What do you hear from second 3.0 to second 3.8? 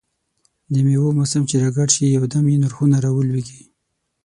را ولوېږي.